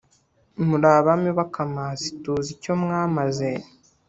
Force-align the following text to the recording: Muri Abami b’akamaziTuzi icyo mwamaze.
Muri 0.67 0.85
Abami 0.97 1.29
b’akamaziTuzi 1.37 2.49
icyo 2.55 2.73
mwamaze. 2.81 3.49